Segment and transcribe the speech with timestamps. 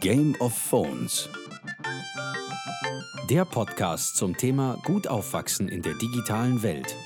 [0.00, 1.28] Game of Phones.
[3.28, 6.96] Der Podcast zum Thema Gut aufwachsen in der digitalen Welt.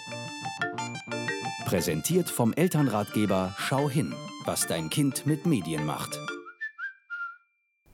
[1.64, 4.14] Präsentiert vom Elternratgeber Schau hin,
[4.44, 6.20] was dein Kind mit Medien macht.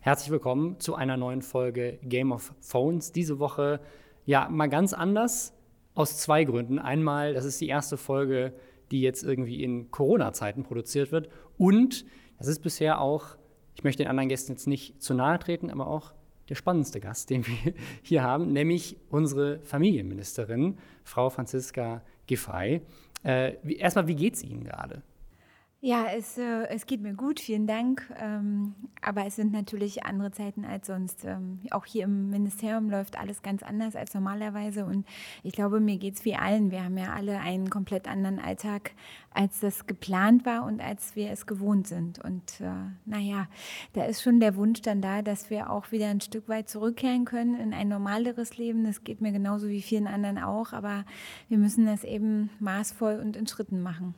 [0.00, 3.12] Herzlich willkommen zu einer neuen Folge Game of Phones.
[3.12, 3.80] Diese Woche
[4.26, 5.54] ja mal ganz anders
[5.94, 6.78] aus zwei Gründen.
[6.78, 8.52] Einmal, das ist die erste Folge,
[8.90, 11.28] die jetzt irgendwie in Corona-Zeiten produziert wird.
[11.58, 12.04] Und
[12.38, 13.36] das ist bisher auch
[13.80, 16.12] ich möchte den anderen Gästen jetzt nicht zu nahe treten, aber auch
[16.50, 22.82] der spannendste Gast, den wir hier haben, nämlich unsere Familienministerin, Frau Franziska Giffey.
[23.24, 25.02] Äh, erstmal, wie geht es Ihnen gerade?
[25.82, 28.02] Ja, es, äh, es geht mir gut, vielen Dank.
[28.20, 31.24] Ähm, aber es sind natürlich andere Zeiten als sonst.
[31.24, 34.84] Ähm, auch hier im Ministerium läuft alles ganz anders als normalerweise.
[34.84, 35.06] Und
[35.42, 36.70] ich glaube, mir geht es wie allen.
[36.70, 38.90] Wir haben ja alle einen komplett anderen Alltag,
[39.32, 42.22] als das geplant war und als wir es gewohnt sind.
[42.22, 42.74] Und äh,
[43.06, 43.48] naja,
[43.94, 47.24] da ist schon der Wunsch dann da, dass wir auch wieder ein Stück weit zurückkehren
[47.24, 48.84] können in ein normaleres Leben.
[48.84, 50.74] Das geht mir genauso wie vielen anderen auch.
[50.74, 51.06] Aber
[51.48, 54.14] wir müssen das eben maßvoll und in Schritten machen.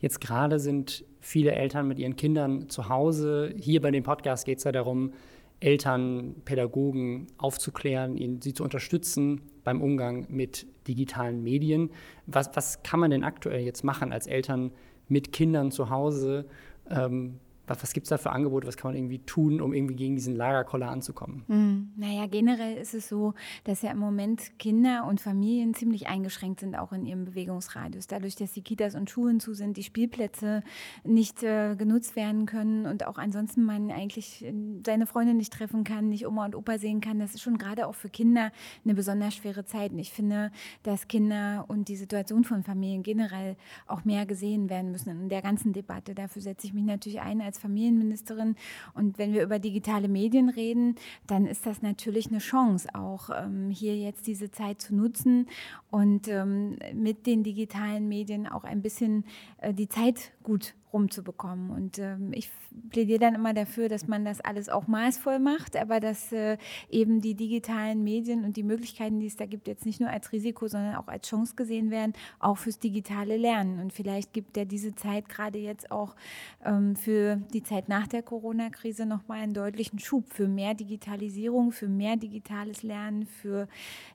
[0.00, 3.52] Jetzt gerade sind viele Eltern mit ihren Kindern zu Hause.
[3.56, 5.12] Hier bei dem Podcast geht es ja darum,
[5.60, 11.90] Eltern, Pädagogen aufzuklären, ihnen, sie zu unterstützen beim Umgang mit digitalen Medien.
[12.26, 14.70] Was, was kann man denn aktuell jetzt machen als Eltern
[15.08, 16.46] mit Kindern zu Hause?
[16.88, 18.66] Ähm, was, was gibt es da für Angebote?
[18.66, 21.44] Was kann man irgendwie tun, um irgendwie gegen diesen Lagerkoller anzukommen?
[21.48, 21.92] Mhm.
[21.96, 26.76] Naja, generell ist es so, dass ja im Moment Kinder und Familien ziemlich eingeschränkt sind,
[26.76, 28.06] auch in ihrem Bewegungsradius.
[28.06, 30.62] Dadurch, dass die Kitas und Schulen zu sind, die Spielplätze
[31.04, 34.52] nicht äh, genutzt werden können und auch ansonsten man eigentlich äh,
[34.84, 37.18] seine Freunde nicht treffen kann, nicht Oma und Opa sehen kann.
[37.18, 38.50] Das ist schon gerade auch für Kinder
[38.84, 39.92] eine besonders schwere Zeit.
[39.92, 40.50] Und ich finde,
[40.82, 45.42] dass Kinder und die Situation von Familien generell auch mehr gesehen werden müssen in der
[45.42, 46.14] ganzen Debatte.
[46.14, 48.56] Dafür setze ich mich natürlich ein als Familienministerin.
[48.94, 50.94] Und wenn wir über digitale Medien reden,
[51.26, 55.46] dann ist das natürlich eine Chance, auch ähm, hier jetzt diese Zeit zu nutzen
[55.90, 59.24] und ähm, mit den digitalen Medien auch ein bisschen
[59.58, 61.70] äh, die Zeit gut rumzubekommen.
[61.70, 62.50] Und ähm, ich
[62.88, 66.56] plädiere dann immer dafür, dass man das alles auch maßvoll macht, aber dass äh,
[66.88, 70.32] eben die digitalen Medien und die Möglichkeiten, die es da gibt, jetzt nicht nur als
[70.32, 73.78] Risiko, sondern auch als Chance gesehen werden, auch fürs digitale Lernen.
[73.78, 76.16] Und vielleicht gibt ja diese Zeit gerade jetzt auch
[76.64, 81.88] ähm, für die Zeit nach der Corona-Krise nochmal einen deutlichen Schub für mehr Digitalisierung, für
[81.88, 83.68] mehr digitales Lernen, für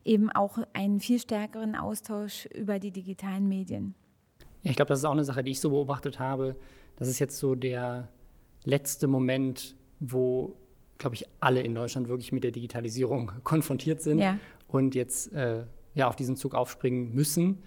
[0.04, 3.94] eben auch einen viel stärkeren Austausch über die digitalen Medien.
[4.64, 6.56] Ja, ich glaube, das ist auch eine Sache, die ich so beobachtet habe.
[6.96, 8.10] Das ist jetzt so der
[8.64, 10.56] letzte Moment, wo,
[10.98, 14.40] glaube ich, alle in Deutschland wirklich mit der Digitalisierung konfrontiert sind ja.
[14.68, 15.64] und jetzt äh,
[15.96, 17.60] ja, auf diesen Zug aufspringen müssen.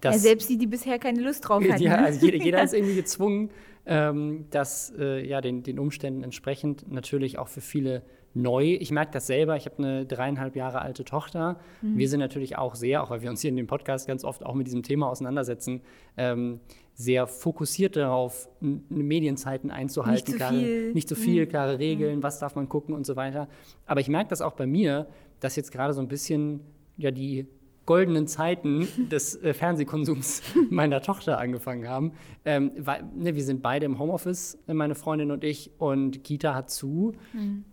[0.00, 1.82] Das, ja, selbst die, die bisher keine Lust drauf hatten.
[1.82, 3.50] Ja, also jeder, jeder ist irgendwie gezwungen,
[3.86, 8.02] ähm, das äh, ja, den, den Umständen entsprechend natürlich auch für viele
[8.34, 8.76] neu.
[8.78, 9.56] Ich merke das selber.
[9.56, 11.58] Ich habe eine dreieinhalb Jahre alte Tochter.
[11.82, 11.98] Mhm.
[11.98, 14.44] Wir sind natürlich auch sehr, auch weil wir uns hier in dem Podcast ganz oft
[14.44, 15.80] auch mit diesem Thema auseinandersetzen,
[16.16, 16.60] ähm,
[16.94, 20.14] sehr fokussiert darauf, Medienzeiten einzuhalten.
[20.14, 21.48] Nicht zu klare, viel, nicht zu viel, mhm.
[21.48, 22.22] klare Regeln, mhm.
[22.22, 23.48] was darf man gucken und so weiter.
[23.86, 25.08] Aber ich merke das auch bei mir,
[25.40, 26.60] dass jetzt gerade so ein bisschen
[26.96, 27.46] ja die
[27.90, 32.12] goldenen Zeiten des äh, Fernsehkonsums meiner Tochter angefangen haben.
[32.44, 36.70] Ähm, weil, ne, wir sind beide im Homeoffice, meine Freundin und ich, und Kita hat
[36.70, 37.16] zu.
[37.32, 37.64] Mhm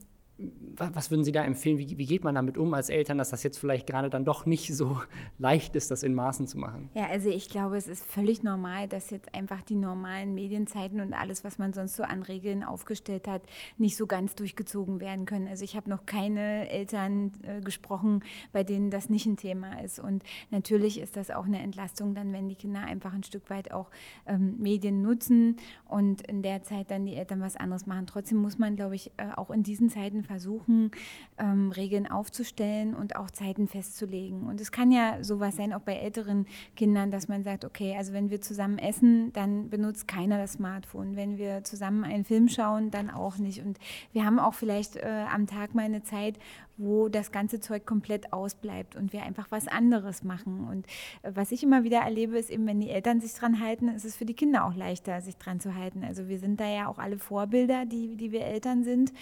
[0.75, 1.79] was würden Sie da empfehlen?
[1.79, 4.45] Wie, wie, geht man damit um als Eltern, dass das jetzt vielleicht gerade dann doch
[4.45, 5.01] nicht so
[5.39, 6.89] leicht ist, das in Maßen zu machen?
[6.93, 11.13] Ja, also ich glaube, es ist völlig normal, dass jetzt einfach die normalen Medienzeiten und
[11.13, 13.41] alles, was man sonst so an Regeln aufgestellt hat,
[13.77, 15.47] nicht so ganz durchgezogen werden können.
[15.47, 19.99] Also ich habe noch keine Eltern äh, gesprochen, bei denen das nicht ein Thema ist.
[19.99, 23.71] Und natürlich ist das auch eine Entlastung dann, wenn die Kinder einfach ein Stück weit
[23.71, 23.89] auch
[24.27, 28.05] ähm, Medien nutzen und in der Zeit dann die Eltern was anderes machen.
[28.05, 30.91] Trotzdem muss man, glaube ich, äh, auch in diesen Zeiten versuchen,
[31.37, 34.47] ähm, Regeln aufzustellen und auch Zeiten festzulegen.
[34.47, 36.45] Und es kann ja sowas sein, auch bei älteren
[36.75, 41.15] Kindern, dass man sagt, okay, also wenn wir zusammen essen, dann benutzt keiner das Smartphone.
[41.15, 43.63] Wenn wir zusammen einen Film schauen, dann auch nicht.
[43.65, 43.79] Und
[44.13, 46.37] wir haben auch vielleicht äh, am Tag mal eine Zeit,
[46.77, 50.67] wo das ganze Zeug komplett ausbleibt und wir einfach was anderes machen.
[50.67, 50.85] Und
[51.23, 54.05] äh, was ich immer wieder erlebe, ist eben, wenn die Eltern sich dran halten, ist
[54.05, 56.03] es für die Kinder auch leichter, sich dran zu halten.
[56.03, 59.13] Also wir sind da ja auch alle Vorbilder, die, die wir Eltern sind.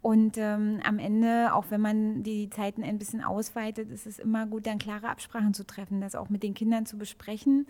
[0.00, 4.46] Und ähm, am Ende, auch wenn man die Zeiten ein bisschen ausweitet, ist es immer
[4.46, 7.68] gut, dann klare Absprachen zu treffen, das auch mit den Kindern zu besprechen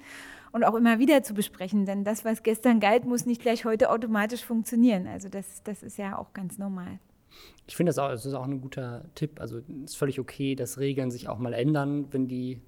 [0.50, 1.84] und auch immer wieder zu besprechen.
[1.84, 5.06] Denn das, was gestern galt, muss nicht gleich heute automatisch funktionieren.
[5.06, 6.98] Also das, das ist ja auch ganz normal.
[7.66, 9.40] Ich finde, das, das ist auch ein guter Tipp.
[9.40, 12.60] Also es ist völlig okay, dass Regeln sich auch mal ändern, wenn die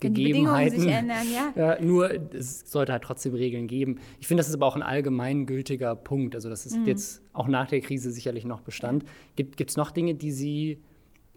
[0.00, 0.80] Gegebenheiten.
[0.80, 1.52] sich ändern, ja.
[1.56, 1.80] ja.
[1.80, 4.00] Nur es sollte halt trotzdem Regeln geben.
[4.20, 6.34] Ich finde, das ist aber auch ein allgemeingültiger Punkt.
[6.34, 6.86] Also das ist mhm.
[6.86, 9.04] jetzt auch nach der Krise sicherlich noch Bestand.
[9.36, 10.78] Gibt es noch Dinge, die Sie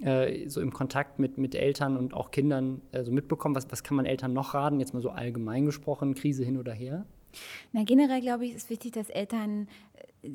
[0.01, 3.56] äh, so im Kontakt mit, mit Eltern und auch Kindern äh, so mitbekommen?
[3.56, 6.74] Was, was kann man Eltern noch raten, jetzt mal so allgemein gesprochen, Krise hin oder
[6.74, 7.06] her?
[7.71, 9.68] Na, generell glaube ich, ist wichtig, dass Eltern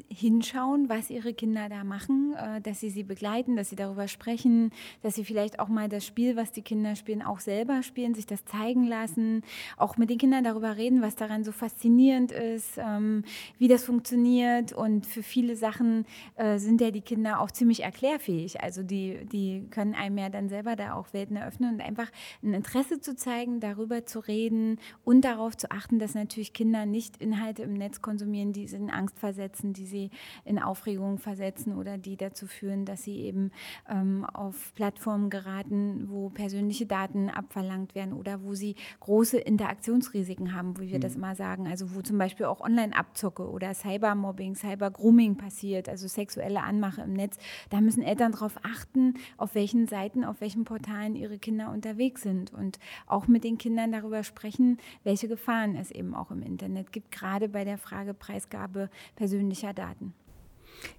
[0.09, 4.70] hinschauen, was ihre Kinder da machen, äh, dass sie sie begleiten, dass sie darüber sprechen,
[5.03, 8.26] dass sie vielleicht auch mal das Spiel, was die Kinder spielen, auch selber spielen, sich
[8.26, 9.43] das zeigen lassen,
[9.76, 13.25] auch mit den Kindern darüber reden, was daran so faszinierend ist, ähm,
[13.59, 14.73] wie das funktioniert.
[14.73, 16.06] Und für viele Sachen
[16.37, 18.62] äh, sind ja die Kinder auch ziemlich erklärfähig.
[18.62, 22.11] Also die, die können einem ja dann selber da auch Welten eröffnen und einfach
[22.43, 27.17] ein Interesse zu zeigen, darüber zu reden und darauf zu achten, dass natürlich Kinder nicht
[27.19, 30.11] Inhalte im Netz konsumieren, die sie in Angst versetzen, die die sie
[30.45, 33.51] in Aufregung versetzen oder die dazu führen, dass sie eben
[33.89, 40.79] ähm, auf Plattformen geraten, wo persönliche Daten abverlangt werden oder wo sie große Interaktionsrisiken haben,
[40.79, 41.03] wie wir mhm.
[41.03, 41.67] das immer sagen.
[41.67, 47.39] Also wo zum Beispiel auch Online-Abzocke oder Cybermobbing, Cybergrooming passiert, also sexuelle Anmache im Netz.
[47.71, 52.55] Da müssen Eltern darauf achten, auf welchen Seiten, auf welchen Portalen ihre Kinder unterwegs sind
[52.55, 52.79] und
[53.09, 57.49] auch mit den Kindern darüber sprechen, welche Gefahren es eben auch im Internet gibt, gerade
[57.49, 60.15] bei der Frage Preisgabe persönlicher Daten.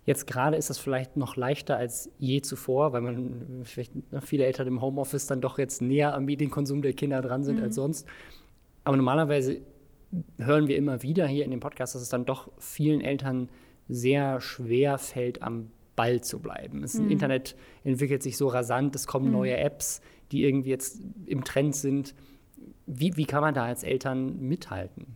[0.06, 3.92] Jetzt gerade ist das vielleicht noch leichter als je zuvor, weil man vielleicht
[4.22, 7.64] viele Eltern im Homeoffice dann doch jetzt näher am Medienkonsum der Kinder dran sind mhm.
[7.64, 8.08] als sonst.
[8.84, 9.62] Aber normalerweise
[10.38, 13.50] hören wir immer wieder hier in dem Podcast, dass es dann doch vielen Eltern
[13.90, 16.82] sehr schwer fällt, am Ball zu bleiben.
[16.82, 17.12] Das mhm.
[17.12, 19.34] Internet entwickelt sich so rasant, es kommen mhm.
[19.34, 20.02] neue Apps,
[20.32, 22.16] die irgendwie jetzt im Trend sind.
[22.86, 25.16] Wie, wie kann man da als Eltern mithalten?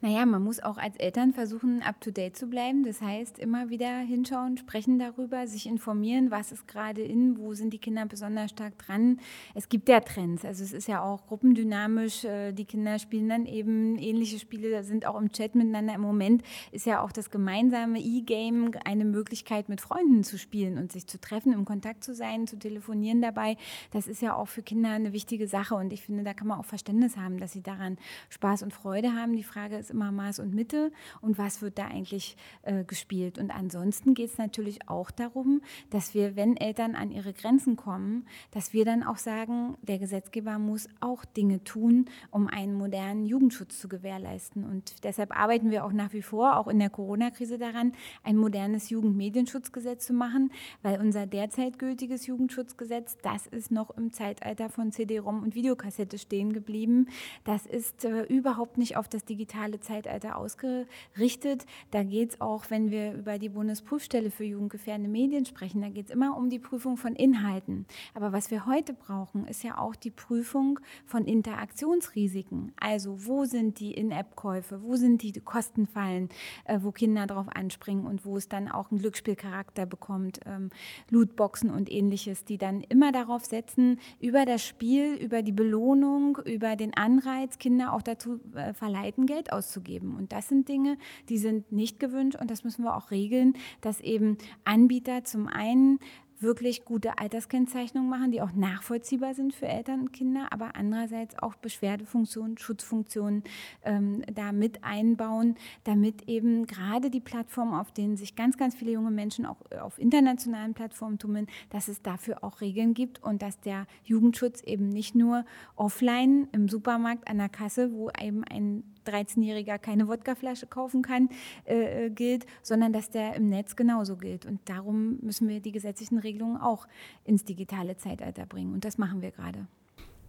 [0.00, 2.84] Naja, man muss auch als Eltern versuchen, up-to-date zu bleiben.
[2.84, 7.72] Das heißt, immer wieder hinschauen, sprechen darüber, sich informieren, was ist gerade in, wo sind
[7.72, 9.20] die Kinder besonders stark dran.
[9.54, 12.24] Es gibt ja Trends, also es ist ja auch gruppendynamisch.
[12.24, 15.94] Äh, die Kinder spielen dann eben ähnliche Spiele, sind auch im Chat miteinander.
[15.94, 16.42] Im Moment
[16.72, 21.20] ist ja auch das gemeinsame E-Game eine Möglichkeit, mit Freunden zu spielen und sich zu
[21.20, 23.56] treffen, im Kontakt zu sein, zu telefonieren dabei.
[23.92, 26.58] Das ist ja auch für Kinder eine wichtige Sache und ich finde, da kann man
[26.58, 27.96] auch Verständnis haben, dass sie daran
[28.28, 29.34] Spaß und Freude haben.
[29.34, 33.38] Die Frage ist immer Maß und Mitte und was wird da eigentlich äh, gespielt.
[33.38, 38.26] Und ansonsten geht es natürlich auch darum, dass wir, wenn Eltern an ihre Grenzen kommen,
[38.50, 43.80] dass wir dann auch sagen, der Gesetzgeber muss auch Dinge tun, um einen modernen Jugendschutz
[43.80, 44.64] zu gewährleisten.
[44.64, 48.90] Und deshalb arbeiten wir auch nach wie vor, auch in der Corona-Krise daran, ein modernes
[48.90, 50.50] Jugendmedienschutzgesetz zu machen,
[50.82, 56.52] weil unser derzeit gültiges Jugendschutzgesetz, das ist noch im Zeitalter von CD-ROM und Videokassette stehen
[56.52, 57.08] geblieben.
[57.44, 61.66] Das ist äh, überhaupt nicht auf das digitale digitale Zeitalter ausgerichtet.
[61.90, 66.06] Da geht es auch, wenn wir über die Bundesprüfstelle für jugendgefährdende Medien sprechen, da geht
[66.06, 67.86] es immer um die Prüfung von Inhalten.
[68.14, 72.72] Aber was wir heute brauchen, ist ja auch die Prüfung von Interaktionsrisiken.
[72.80, 76.28] Also wo sind die In-App-Käufe, wo sind die Kostenfallen,
[76.64, 80.70] äh, wo Kinder drauf anspringen und wo es dann auch einen Glücksspielcharakter bekommt, ähm,
[81.10, 86.76] Lootboxen und ähnliches, die dann immer darauf setzen, über das Spiel, über die Belohnung, über
[86.76, 90.16] den Anreiz, Kinder auch dazu äh, verleiten, Geld auszugeben.
[90.16, 90.98] Und das sind Dinge,
[91.28, 95.98] die sind nicht gewünscht und das müssen wir auch regeln, dass eben Anbieter zum einen
[96.40, 101.54] wirklich gute Alterskennzeichnungen machen, die auch nachvollziehbar sind für Eltern und Kinder, aber andererseits auch
[101.54, 103.42] Beschwerdefunktionen, Schutzfunktionen
[103.84, 108.92] ähm, da mit einbauen, damit eben gerade die Plattformen, auf denen sich ganz, ganz viele
[108.92, 113.42] junge Menschen auch äh, auf internationalen Plattformen tummeln, dass es dafür auch Regeln gibt und
[113.42, 115.44] dass der Jugendschutz eben nicht nur
[115.74, 121.28] offline im Supermarkt an der Kasse, wo eben ein 13-Jähriger keine Wodkaflasche kaufen kann,
[121.64, 124.46] äh, äh, gilt, sondern dass der im Netz genauso gilt.
[124.46, 126.86] Und darum müssen wir die gesetzlichen Regelungen auch
[127.24, 128.72] ins digitale Zeitalter bringen.
[128.72, 129.66] Und das machen wir gerade.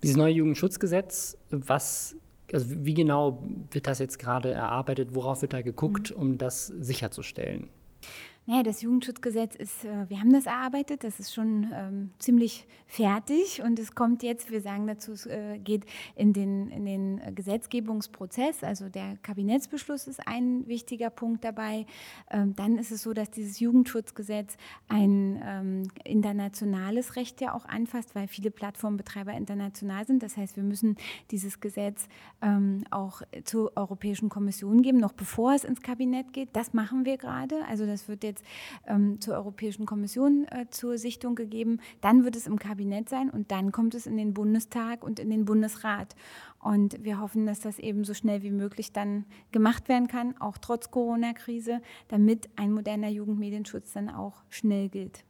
[0.04, 2.16] Dieses neue Jugendschutzgesetz, was,
[2.54, 5.16] also wie genau wird das jetzt gerade erarbeitet?
[5.16, 6.22] Worauf wird da geguckt, mhm.
[6.22, 7.70] um das sicherzustellen?
[8.50, 13.62] Naja, das Jugendschutzgesetz ist, äh, wir haben das erarbeitet, das ist schon ähm, ziemlich fertig
[13.62, 15.86] und es kommt jetzt, wir sagen dazu, es äh, geht
[16.16, 21.86] in den, in den Gesetzgebungsprozess, also der Kabinettsbeschluss ist ein wichtiger Punkt dabei.
[22.32, 24.56] Ähm, dann ist es so, dass dieses Jugendschutzgesetz
[24.88, 30.24] ein ähm, internationales Recht ja auch anfasst, weil viele Plattformbetreiber international sind.
[30.24, 30.96] Das heißt, wir müssen
[31.32, 32.08] dieses Gesetz
[32.42, 36.48] ähm, auch zur Europäischen Kommission geben, noch bevor es ins Kabinett geht.
[36.54, 37.66] Das machen wir gerade.
[37.68, 38.44] Also das wird jetzt jetzt
[38.88, 41.80] ähm, zur Europäischen Kommission äh, zur Sichtung gegeben.
[42.02, 45.30] Dann wird es im Kabinett sein und dann kommt es in den Bundestag und in
[45.30, 46.16] den Bundesrat.
[46.60, 50.58] Und wir hoffen, dass das eben so schnell wie möglich dann gemacht werden kann, auch
[50.58, 55.24] trotz Corona-Krise, damit ein moderner Jugendmedienschutz dann auch schnell gilt.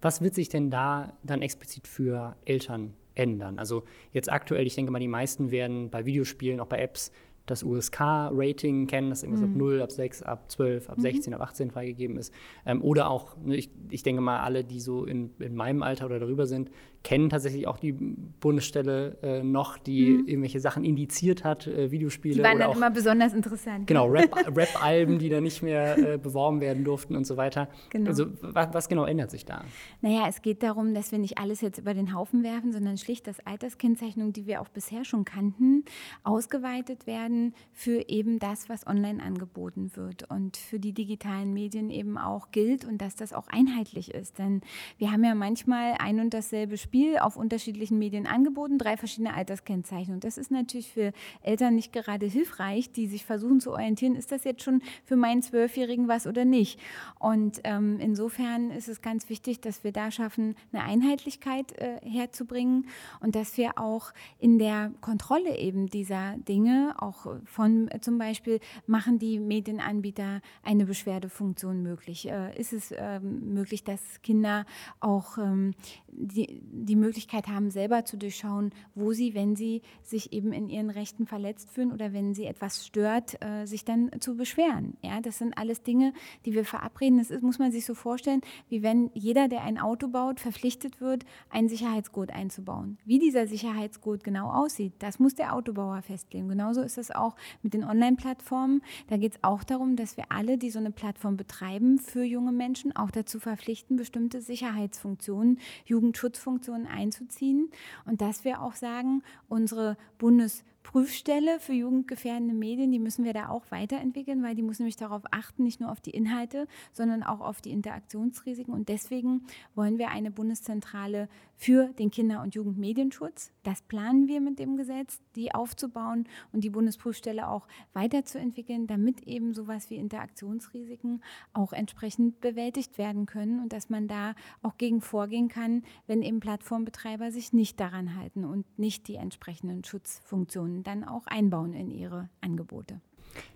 [0.00, 3.58] Was wird sich denn da dann explizit für Eltern ändern?
[3.58, 7.10] Also jetzt aktuell, ich denke mal, die meisten werden bei Videospielen, auch bei Apps,
[7.46, 9.52] das USK-Rating kennen, das irgendwas mhm.
[9.52, 11.02] ab 0, ab 6, ab 12, ab mhm.
[11.02, 12.32] 16, ab 18 freigegeben ist.
[12.64, 16.06] Ähm, oder auch, ne, ich, ich denke mal, alle, die so in, in meinem Alter
[16.06, 16.70] oder darüber sind,
[17.04, 20.26] kennen tatsächlich auch die Bundesstelle äh, noch, die mhm.
[20.26, 22.36] irgendwelche Sachen indiziert hat, äh, Videospiele.
[22.36, 23.86] Die waren dann auch, immer besonders interessant.
[23.86, 27.68] Genau, Rap-Alben, Rap die dann nicht mehr äh, beworben werden durften und so weiter.
[27.90, 28.08] Genau.
[28.08, 29.64] Also was, was, genau ändert sich da?
[30.00, 33.26] Naja, es geht darum, dass wir nicht alles jetzt über den Haufen werfen, sondern schlicht,
[33.26, 35.84] dass Alterskennzeichnungen, die wir auch bisher schon kannten,
[36.22, 42.16] ausgeweitet werden für eben das, was online angeboten wird und für die digitalen Medien eben
[42.16, 44.38] auch gilt und dass das auch einheitlich ist.
[44.38, 44.62] Denn
[44.96, 49.34] wir haben ja manchmal ein und dasselbe Spiel Spiel auf unterschiedlichen Medien angeboten, drei verschiedene
[49.34, 50.20] Alterskennzeichnungen.
[50.20, 54.44] Das ist natürlich für Eltern nicht gerade hilfreich, die sich versuchen zu orientieren, ist das
[54.44, 56.78] jetzt schon für meinen Zwölfjährigen was oder nicht.
[57.18, 62.86] Und ähm, insofern ist es ganz wichtig, dass wir da schaffen, eine Einheitlichkeit äh, herzubringen
[63.18, 68.60] und dass wir auch in der Kontrolle eben dieser Dinge, auch von äh, zum Beispiel,
[68.86, 72.30] machen die Medienanbieter eine Beschwerdefunktion möglich?
[72.30, 74.64] Äh, ist es ähm, möglich, dass Kinder
[75.00, 75.74] auch ähm,
[76.16, 80.90] die, die Möglichkeit haben, selber zu durchschauen, wo sie, wenn sie sich eben in ihren
[80.90, 84.96] Rechten verletzt fühlen oder wenn sie etwas stört, äh, sich dann zu beschweren.
[85.02, 86.12] Ja, das sind alles Dinge,
[86.44, 87.18] die wir verabreden.
[87.18, 91.00] Das ist, muss man sich so vorstellen, wie wenn jeder, der ein Auto baut, verpflichtet
[91.00, 92.98] wird, einen Sicherheitsgurt einzubauen.
[93.04, 96.48] Wie dieser Sicherheitsgurt genau aussieht, das muss der Autobauer festlegen.
[96.48, 98.82] Genauso ist es auch mit den Online-Plattformen.
[99.08, 102.52] Da geht es auch darum, dass wir alle, die so eine Plattform betreiben, für junge
[102.52, 107.70] Menschen auch dazu verpflichten, bestimmte Sicherheitsfunktionen, Jugendschutzfunktionen, Diskussion einzuziehen.
[108.06, 113.48] Und dass wir auch sagen, unsere Bundes Prüfstelle für jugendgefährdende Medien, die müssen wir da
[113.48, 117.40] auch weiterentwickeln, weil die muss nämlich darauf achten, nicht nur auf die Inhalte, sondern auch
[117.40, 118.72] auf die Interaktionsrisiken.
[118.72, 123.50] Und deswegen wollen wir eine Bundeszentrale für den Kinder- und Jugendmedienschutz.
[123.62, 129.54] Das planen wir mit dem Gesetz, die aufzubauen und die Bundesprüfstelle auch weiterzuentwickeln, damit eben
[129.54, 131.22] sowas wie Interaktionsrisiken
[131.54, 136.40] auch entsprechend bewältigt werden können und dass man da auch gegen vorgehen kann, wenn eben
[136.40, 142.28] Plattformbetreiber sich nicht daran halten und nicht die entsprechenden Schutzfunktionen dann auch einbauen in ihre
[142.40, 143.00] Angebote.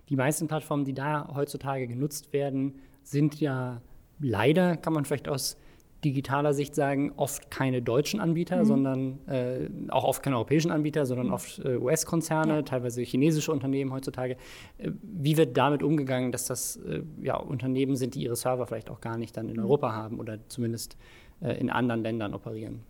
[0.09, 3.81] Die meisten Plattformen, die da heutzutage genutzt werden, sind ja
[4.19, 5.57] leider, kann man vielleicht aus
[6.03, 8.65] digitaler Sicht sagen, oft keine deutschen Anbieter, mhm.
[8.65, 11.33] sondern äh, auch oft keine europäischen Anbieter, sondern mhm.
[11.33, 12.61] oft äh, US-Konzerne, ja.
[12.61, 14.37] teilweise chinesische Unternehmen heutzutage.
[14.77, 18.89] Äh, wie wird damit umgegangen, dass das äh, ja, Unternehmen sind, die ihre Server vielleicht
[18.89, 19.63] auch gar nicht dann in mhm.
[19.63, 20.97] Europa haben oder zumindest
[21.41, 22.81] äh, in anderen Ländern operieren?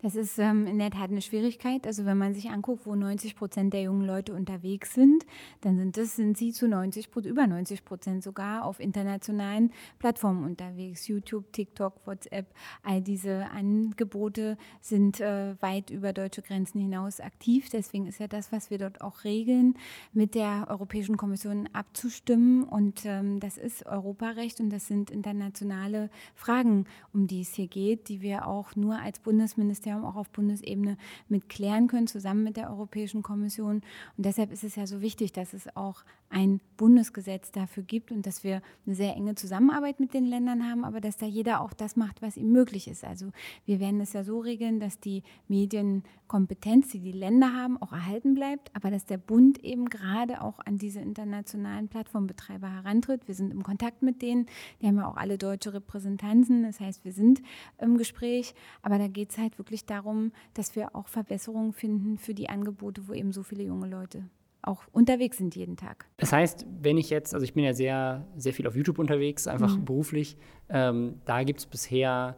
[0.00, 1.84] Das ist ähm, in der Tat eine Schwierigkeit.
[1.84, 5.26] Also wenn man sich anguckt, wo 90 Prozent der jungen Leute unterwegs sind,
[5.62, 11.08] dann sind das sind sie zu 90 über 90 Prozent sogar auf internationalen Plattformen unterwegs.
[11.08, 12.46] YouTube, TikTok, WhatsApp,
[12.84, 17.68] all diese Angebote sind äh, weit über deutsche Grenzen hinaus aktiv.
[17.68, 19.74] Deswegen ist ja das, was wir dort auch regeln,
[20.12, 22.62] mit der Europäischen Kommission abzustimmen.
[22.62, 28.08] Und ähm, das ist Europarecht und das sind internationale Fragen, um die es hier geht,
[28.08, 30.96] die wir auch nur als Bundesministerium Ministerium auch auf Bundesebene
[31.28, 33.82] mit klären können, zusammen mit der Europäischen Kommission.
[34.16, 38.26] Und deshalb ist es ja so wichtig, dass es auch ein Bundesgesetz dafür gibt und
[38.26, 41.72] dass wir eine sehr enge Zusammenarbeit mit den Ländern haben, aber dass da jeder auch
[41.72, 43.04] das macht, was ihm möglich ist.
[43.04, 43.30] Also
[43.64, 48.34] wir werden es ja so regeln, dass die Medienkompetenz, die die Länder haben, auch erhalten
[48.34, 53.26] bleibt, aber dass der Bund eben gerade auch an diese internationalen Plattformbetreiber herantritt.
[53.26, 54.46] Wir sind im Kontakt mit denen,
[54.80, 57.40] die haben ja auch alle deutsche Repräsentanten, das heißt, wir sind
[57.78, 62.34] im Gespräch, aber da geht es halt wirklich darum, dass wir auch Verbesserungen finden für
[62.34, 64.24] die Angebote, wo eben so viele junge Leute
[64.62, 66.06] auch unterwegs sind jeden Tag.
[66.16, 69.46] Das heißt, wenn ich jetzt, also ich bin ja sehr, sehr viel auf YouTube unterwegs,
[69.46, 69.84] einfach mhm.
[69.84, 70.36] beruflich,
[70.68, 72.36] ähm, da gibt es bisher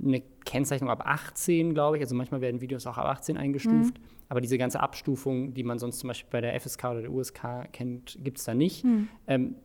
[0.00, 2.02] eine Kennzeichnung ab 18, glaube ich.
[2.02, 3.98] Also manchmal werden Videos auch ab 18 eingestuft.
[3.98, 4.04] Mhm.
[4.28, 7.70] Aber diese ganze Abstufung, die man sonst zum Beispiel bei der FSK oder der USK
[7.72, 8.84] kennt, gibt es da nicht.
[8.84, 9.08] Mhm.
[9.26, 9.56] Ähm,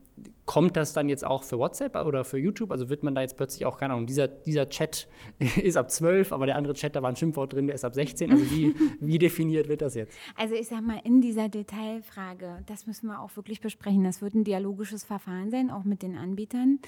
[0.48, 2.72] kommt das dann jetzt auch für WhatsApp oder für YouTube?
[2.72, 5.08] Also wird man da jetzt plötzlich auch, keine Ahnung, dieser, dieser Chat
[5.62, 7.94] ist ab 12, aber der andere Chat, da war ein Schimpfwort drin, der ist ab
[7.94, 8.32] 16.
[8.32, 10.18] Also wie, wie definiert wird das jetzt?
[10.36, 14.04] Also ich sag mal, in dieser Detailfrage, das müssen wir auch wirklich besprechen.
[14.06, 16.80] Das wird ein dialogisches Verfahren sein, auch mit den Anbietern.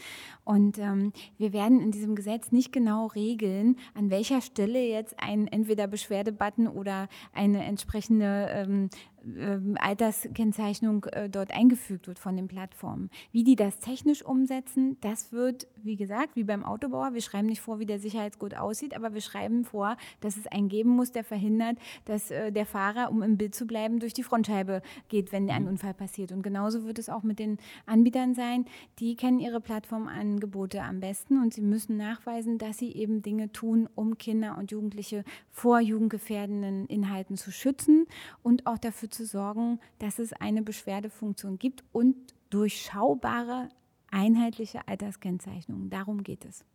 [0.46, 5.48] Und ähm, wir werden in diesem Gesetz nicht genau regeln, an welcher Stelle jetzt ein
[5.48, 8.90] entweder Beschwerdebutton oder eine entsprechende ähm,
[9.38, 13.10] ähm, Alterskennzeichnung äh, dort eingefügt wird von den Plattformen.
[13.32, 17.16] Wie die das technisch umsetzen, das wird, wie gesagt, wie beim Autobauer.
[17.16, 20.70] Wir schreiben nicht vor, wie der Sicherheitsgurt aussieht, aber wir schreiben vor, dass es einen
[20.70, 24.22] geben muss, der verhindert, dass äh, der Fahrer, um im Bild zu bleiben, durch die
[24.22, 25.70] Frontscheibe geht, wenn ein mhm.
[25.70, 26.32] Unfall passiert.
[26.32, 28.66] Und genauso wird es auch mit den Anbietern sein.
[29.00, 33.90] Die kennen ihre Plattformangebote am besten und sie müssen nachweisen, dass sie eben Dinge tun,
[33.96, 38.06] um Kinder und Jugendliche vor jugendgefährdenden Inhalten zu schützen
[38.44, 42.16] und auch dafür zu sorgen, dass es eine Beschwerdefunktion gibt und
[42.50, 43.70] durchschaubare,
[44.12, 45.90] einheitliche Alterskennzeichnungen.
[45.90, 46.66] Darum geht es.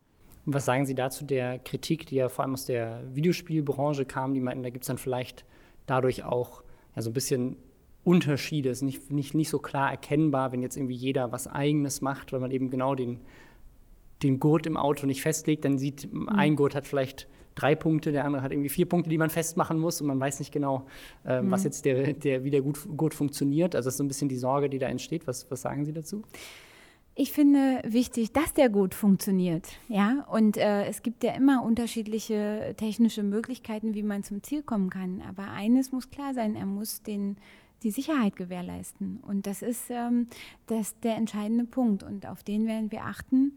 [0.47, 4.41] Was sagen Sie dazu der Kritik, die ja vor allem aus der Videospielbranche kam, die
[4.41, 5.45] meinten, da gibt es dann vielleicht
[5.87, 6.63] dadurch auch
[6.95, 7.57] ja, so ein bisschen
[8.05, 12.33] Unterschiede, ist nicht, nicht, nicht so klar erkennbar, wenn jetzt irgendwie jeder was Eigenes macht,
[12.33, 13.21] weil man eben genau den,
[14.23, 16.29] den Gurt im Auto nicht festlegt, dann sieht, mhm.
[16.29, 19.79] ein Gurt hat vielleicht drei Punkte, der andere hat irgendwie vier Punkte, die man festmachen
[19.79, 20.87] muss und man weiß nicht genau,
[21.25, 21.51] äh, mhm.
[21.51, 23.75] was jetzt der, der, wie der gut, gut funktioniert.
[23.75, 25.27] Also das ist so ein bisschen die Sorge, die da entsteht.
[25.27, 26.23] Was, was sagen Sie dazu?
[27.17, 29.69] Ich finde wichtig, dass der gut funktioniert.
[29.89, 34.91] Ja, und äh, es gibt ja immer unterschiedliche technische Möglichkeiten, wie man zum Ziel kommen
[34.91, 35.23] kann.
[35.29, 37.37] Aber eines muss klar sein: Er muss den
[37.85, 39.21] die Sicherheit gewährleisten.
[39.21, 40.27] Und das ist ähm,
[40.67, 42.03] das, der entscheidende Punkt.
[42.03, 43.53] Und auf den werden wir achten.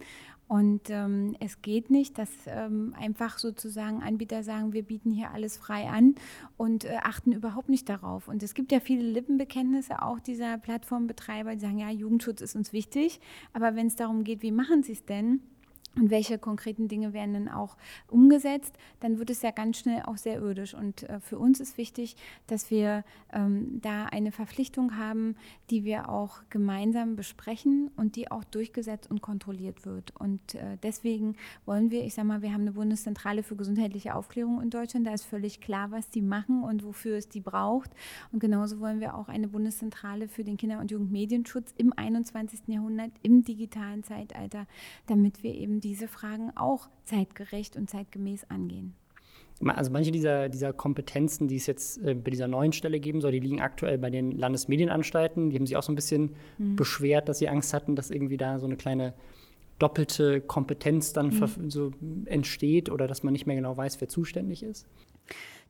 [0.47, 5.57] Und ähm, es geht nicht, dass ähm, einfach sozusagen Anbieter sagen, wir bieten hier alles
[5.57, 6.15] frei an
[6.55, 8.29] und äh, achten überhaupt nicht darauf.
[8.29, 12.71] Und es gibt ja viele Lippenbekenntnisse auch dieser Plattformbetreiber, die sagen, ja, Jugendschutz ist uns
[12.71, 13.19] wichtig,
[13.51, 15.41] aber wenn es darum geht, wie machen sie es denn?
[15.97, 17.75] Und welche konkreten Dinge werden dann auch
[18.07, 20.73] umgesetzt, dann wird es ja ganz schnell auch sehr irdisch.
[20.73, 22.15] Und äh, für uns ist wichtig,
[22.47, 25.35] dass wir ähm, da eine Verpflichtung haben,
[25.69, 30.15] die wir auch gemeinsam besprechen und die auch durchgesetzt und kontrolliert wird.
[30.15, 31.35] Und äh, deswegen
[31.65, 35.07] wollen wir, ich sage mal, wir haben eine Bundeszentrale für gesundheitliche Aufklärung in Deutschland.
[35.07, 37.91] Da ist völlig klar, was die machen und wofür es die braucht.
[38.31, 42.67] Und genauso wollen wir auch eine Bundeszentrale für den Kinder- und Jugendmedienschutz im 21.
[42.67, 44.67] Jahrhundert, im digitalen Zeitalter,
[45.07, 48.93] damit wir eben die diese Fragen auch zeitgerecht und zeitgemäß angehen.
[49.65, 53.31] Also manche dieser, dieser Kompetenzen, die es jetzt äh, bei dieser neuen Stelle geben soll,
[53.31, 55.49] die liegen aktuell bei den Landesmedienanstalten.
[55.49, 56.75] Die haben sich auch so ein bisschen mhm.
[56.75, 59.13] beschwert, dass sie Angst hatten, dass irgendwie da so eine kleine
[59.79, 61.71] doppelte Kompetenz dann mhm.
[61.71, 61.91] so
[62.25, 64.85] entsteht oder dass man nicht mehr genau weiß, wer zuständig ist.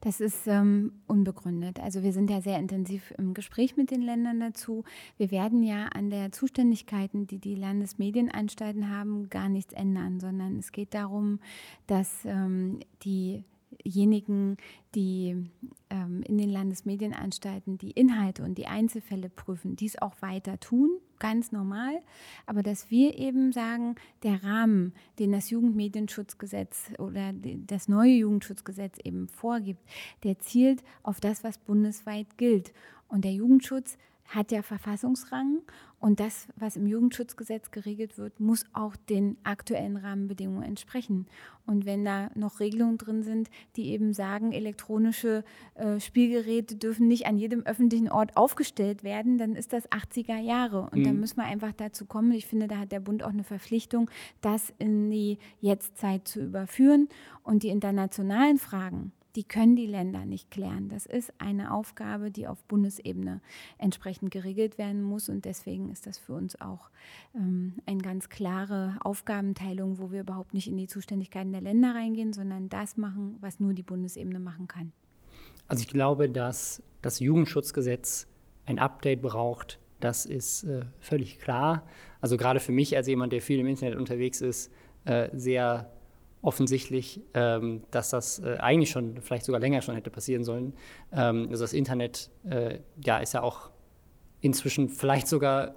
[0.01, 1.79] Das ist ähm, unbegründet.
[1.79, 4.83] Also wir sind ja sehr intensiv im Gespräch mit den Ländern dazu.
[5.17, 10.71] Wir werden ja an der Zuständigkeiten, die die Landesmedienanstalten haben, gar nichts ändern, sondern es
[10.71, 11.39] geht darum,
[11.87, 13.43] dass ähm, die
[13.85, 14.57] diejenigen,
[14.95, 15.49] die
[15.89, 21.51] ähm, in den Landesmedienanstalten die Inhalte und die Einzelfälle prüfen, dies auch weiter tun, ganz
[21.51, 22.01] normal.
[22.45, 29.27] Aber dass wir eben sagen, der Rahmen, den das Jugendmedienschutzgesetz oder das neue Jugendschutzgesetz eben
[29.27, 29.81] vorgibt,
[30.23, 32.73] der zielt auf das, was bundesweit gilt.
[33.07, 35.61] Und der Jugendschutz hat ja Verfassungsrang
[35.99, 41.25] und das, was im Jugendschutzgesetz geregelt wird, muss auch den aktuellen Rahmenbedingungen entsprechen.
[41.65, 47.25] Und wenn da noch Regelungen drin sind, die eben sagen, elektronische äh, Spielgeräte dürfen nicht
[47.25, 50.81] an jedem öffentlichen Ort aufgestellt werden, dann ist das 80er Jahre.
[50.91, 51.03] Und mhm.
[51.03, 52.31] da müssen wir einfach dazu kommen.
[52.31, 54.09] Ich finde, da hat der Bund auch eine Verpflichtung,
[54.41, 57.09] das in die Jetztzeit zu überführen.
[57.43, 60.89] Und die internationalen Fragen, die können die Länder nicht klären.
[60.89, 63.39] Das ist eine Aufgabe, die auf Bundesebene
[63.77, 65.29] entsprechend geregelt werden muss.
[65.29, 66.89] Und deswegen ist das für uns auch
[67.35, 72.33] ähm, eine ganz klare Aufgabenteilung, wo wir überhaupt nicht in die Zuständigkeiten der Länder reingehen,
[72.33, 74.91] sondern das machen, was nur die Bundesebene machen kann.
[75.67, 78.25] Also ich glaube, dass das Jugendschutzgesetz
[78.65, 79.79] ein Update braucht.
[79.99, 81.85] Das ist äh, völlig klar.
[82.21, 84.71] Also gerade für mich als jemand, der viel im Internet unterwegs ist,
[85.05, 85.91] äh, sehr
[86.41, 90.73] offensichtlich, ähm, dass das äh, eigentlich schon, vielleicht sogar länger schon hätte passieren sollen.
[91.11, 93.71] Ähm, also das Internet, äh, ja, ist ja auch
[94.41, 95.75] inzwischen vielleicht sogar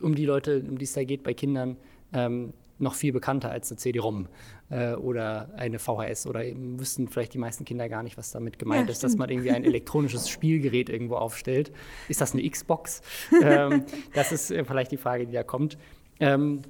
[0.00, 1.76] um die Leute, um die es da geht, bei Kindern,
[2.12, 4.28] ähm, noch viel bekannter als eine CD-ROM
[4.68, 8.58] äh, oder eine VHS oder eben wüssten vielleicht die meisten Kinder gar nicht, was damit
[8.58, 11.72] gemeint ja, ist, dass man irgendwie ein elektronisches Spielgerät irgendwo aufstellt.
[12.08, 13.00] Ist das eine Xbox?
[13.42, 15.78] ähm, das ist äh, vielleicht die Frage, die da kommt.
[16.20, 16.62] Ähm,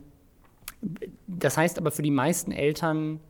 [1.27, 3.21] das heißt aber für die meisten Eltern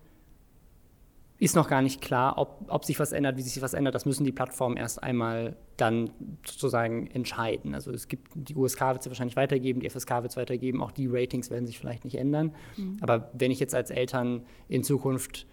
[1.38, 3.94] ist noch gar nicht klar, ob, ob sich was ändert, wie sich was ändert.
[3.94, 6.10] Das müssen die Plattformen erst einmal dann
[6.46, 7.74] sozusagen entscheiden.
[7.74, 10.92] Also es gibt, die USK wird es wahrscheinlich weitergeben, die FSK wird es weitergeben, auch
[10.92, 12.54] die Ratings werden sich vielleicht nicht ändern.
[12.76, 12.98] Mhm.
[13.00, 15.46] Aber wenn ich jetzt als Eltern in Zukunft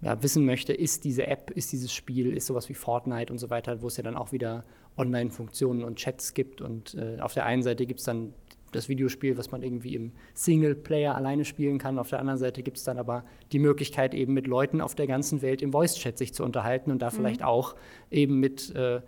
[0.00, 3.48] ja, wissen möchte, ist diese App, ist dieses Spiel, ist sowas wie Fortnite und so
[3.48, 4.64] weiter, wo es ja dann auch wieder
[4.96, 6.60] Online-Funktionen und Chats gibt.
[6.60, 8.34] Und äh, auf der einen Seite gibt es dann
[8.72, 11.98] das Videospiel, was man irgendwie im Singleplayer alleine spielen kann.
[11.98, 15.06] Auf der anderen Seite gibt es dann aber die Möglichkeit, eben mit Leuten auf der
[15.06, 17.14] ganzen Welt im Voice-Chat sich zu unterhalten und da mhm.
[17.14, 17.74] vielleicht auch
[18.10, 19.00] eben mit äh,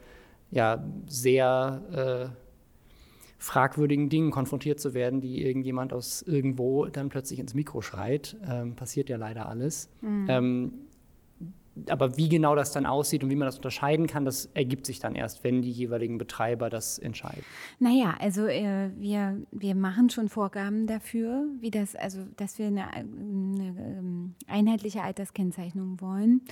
[0.51, 2.45] ja, sehr äh,
[3.39, 8.37] fragwürdigen Dingen konfrontiert zu werden, die irgendjemand aus irgendwo dann plötzlich ins Mikro schreit.
[8.49, 9.91] Ähm, passiert ja leider alles.
[10.01, 10.27] Mhm.
[10.29, 10.73] Ähm,
[11.89, 15.01] aber wie genau das dann aussieht und wie man das unterscheiden kann, das ergibt sich
[15.01, 17.45] dann erst, wenn die jeweiligen Betreiber das entscheiden.
[17.79, 22.93] Naja, also äh, wir, wir machen schon Vorgaben dafür, wie das, also dass wir eine,
[22.93, 26.43] eine ähm, einheitliche Alterskennzeichnung wollen.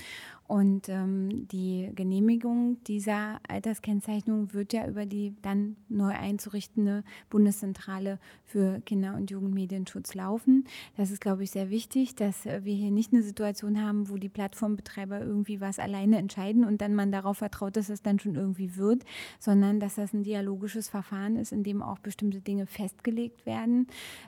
[0.53, 8.79] Und ähm, die Genehmigung dieser Alterskennzeichnung wird ja über die dann neu einzurichtende Bundeszentrale für
[8.81, 10.65] Kinder- und Jugendmedienschutz laufen.
[10.95, 14.29] Das ist, glaube ich, sehr wichtig, dass wir hier nicht eine Situation haben, wo die
[14.29, 18.75] Plattformbetreiber irgendwie was alleine entscheiden und dann man darauf vertraut, dass es dann schon irgendwie
[18.75, 19.05] wird,
[19.39, 23.87] sondern dass das ein dialogisches Verfahren ist, in dem auch bestimmte Dinge festgelegt werden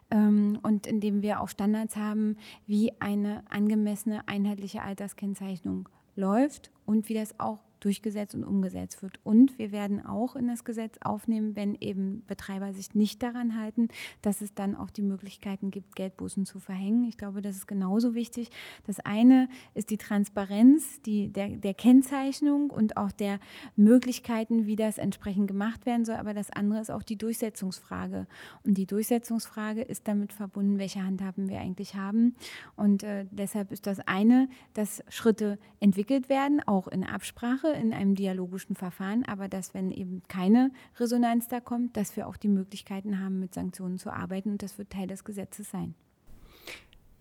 [0.09, 7.09] ähm, und in dem wir auch Standards haben, wie eine angemessene einheitliche Alterskennzeichnung läuft und
[7.09, 9.19] wie das auch durchgesetzt und umgesetzt wird.
[9.23, 13.89] Und wir werden auch in das Gesetz aufnehmen, wenn eben Betreiber sich nicht daran halten,
[14.21, 17.05] dass es dann auch die Möglichkeiten gibt, Geldbußen zu verhängen.
[17.05, 18.49] Ich glaube, das ist genauso wichtig.
[18.85, 23.39] Das eine ist die Transparenz die, der, der Kennzeichnung und auch der
[23.75, 26.15] Möglichkeiten, wie das entsprechend gemacht werden soll.
[26.15, 28.27] Aber das andere ist auch die Durchsetzungsfrage.
[28.63, 32.35] Und die Durchsetzungsfrage ist damit verbunden, welche Handhaben wir eigentlich haben.
[32.75, 38.15] Und äh, deshalb ist das eine, dass Schritte entwickelt werden, auch in Absprache in einem
[38.15, 43.19] dialogischen Verfahren, aber dass, wenn eben keine Resonanz da kommt, dass wir auch die Möglichkeiten
[43.19, 45.95] haben, mit Sanktionen zu arbeiten und das wird Teil des Gesetzes sein.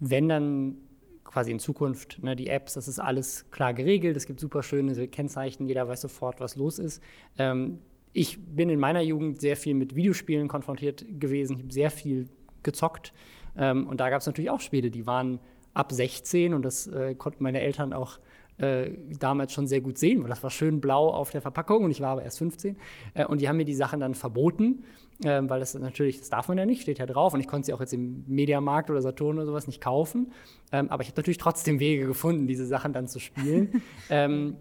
[0.01, 0.77] Wenn dann
[1.25, 5.09] quasi in Zukunft ne, die Apps, das ist alles klar geregelt, es gibt super schöne
[5.09, 7.03] Kennzeichen, jeder weiß sofort, was los ist.
[7.39, 7.79] Ähm,
[8.13, 12.29] ich bin in meiner Jugend sehr viel mit Videospielen konfrontiert gewesen, ich habe sehr viel
[12.63, 13.13] gezockt
[13.57, 15.41] ähm, und da gab es natürlich auch Spiele, die waren
[15.75, 18.19] ab 16 und das äh, konnten meine Eltern auch
[18.59, 21.91] äh, damals schon sehr gut sehen, weil das war schön blau auf der Verpackung und
[21.91, 22.77] ich war aber erst 15.
[23.15, 24.85] Äh, und die haben mir die Sachen dann verboten,
[25.25, 27.67] äh, weil das natürlich, das darf man ja nicht, steht ja drauf und ich konnte
[27.67, 30.33] sie auch jetzt im Mediamarkt oder Saturn oder sowas nicht kaufen.
[30.73, 33.83] Ähm, aber ich habe natürlich trotzdem Wege gefunden, diese Sachen dann zu spielen.
[34.11, 34.57] ähm,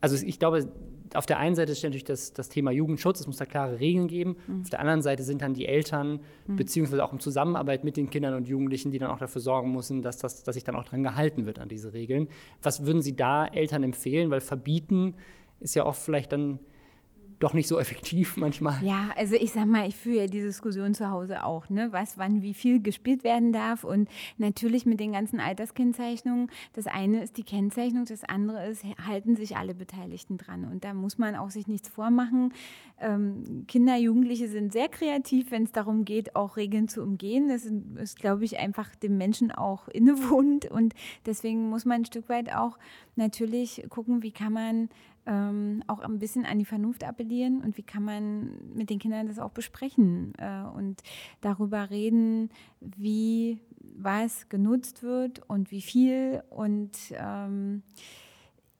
[0.00, 0.68] also ich glaube,
[1.14, 4.08] auf der einen Seite ist natürlich das, das Thema Jugendschutz, es muss da klare Regeln
[4.08, 4.36] geben.
[4.46, 4.62] Mhm.
[4.62, 6.56] Auf der anderen Seite sind dann die Eltern, mhm.
[6.56, 10.02] beziehungsweise auch in Zusammenarbeit mit den Kindern und Jugendlichen, die dann auch dafür sorgen müssen,
[10.02, 12.28] dass, das, dass sich dann auch daran gehalten wird an diese Regeln.
[12.62, 14.30] Was würden Sie da Eltern empfehlen?
[14.30, 15.14] Weil verbieten
[15.60, 16.58] ist ja oft vielleicht dann
[17.42, 18.82] doch nicht so effektiv manchmal.
[18.82, 21.88] Ja, also ich sag mal, ich führe ja die Diskussion zu Hause auch, ne?
[21.92, 23.84] Was, wann, wie viel gespielt werden darf.
[23.84, 26.50] Und natürlich mit den ganzen Alterskennzeichnungen.
[26.72, 30.64] Das eine ist die Kennzeichnung, das andere ist, halten sich alle Beteiligten dran.
[30.64, 32.52] Und da muss man auch sich nichts vormachen.
[33.00, 37.48] Ähm, Kinder, Jugendliche sind sehr kreativ, wenn es darum geht, auch Regeln zu umgehen.
[37.48, 40.70] Das ist, ist glaube ich, einfach dem Menschen auch innewohnend.
[40.70, 40.94] Und
[41.26, 42.78] deswegen muss man ein Stück weit auch
[43.16, 44.88] natürlich gucken, wie kann man
[45.26, 49.28] ähm, auch ein bisschen an die Vernunft appellieren und wie kann man mit den Kindern
[49.28, 51.02] das auch besprechen äh, und
[51.40, 53.60] darüber reden, wie
[53.94, 56.42] was genutzt wird und wie viel.
[56.50, 57.82] Und ähm,